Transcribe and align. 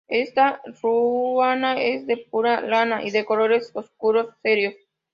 Esta 0.07 0.63
ruana 0.81 1.79
es 1.79 2.07
de 2.07 2.17
pura 2.17 2.59
lana 2.61 3.03
y 3.05 3.11
de 3.11 3.23
colores 3.23 3.69
oscuros 3.75 4.33
serios. 4.41 4.73